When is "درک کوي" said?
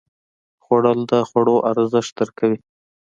2.17-2.57